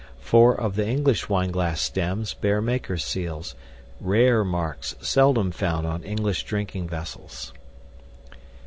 [0.17, 3.53] Four of the English wineglass stems bear makers' seals,
[3.99, 7.53] rare marks seldom found on English drinking vessels.